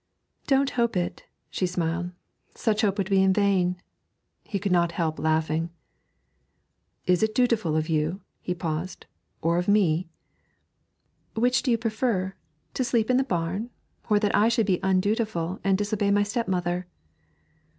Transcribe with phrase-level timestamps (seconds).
[0.47, 2.09] 'Don't hope it,' she smiled
[2.55, 3.79] 'such hope would be vain.'
[4.43, 5.69] He could not help laughing.
[7.05, 9.05] 'Is it dutiful then of you' he paused
[9.43, 10.07] 'or of me?'
[11.35, 12.33] 'Which do you prefer
[12.73, 13.69] to sleep in the barn,
[14.09, 16.87] or that I should be undutiful and disobey my stepmother?'